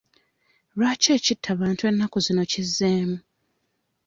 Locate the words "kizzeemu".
2.51-3.17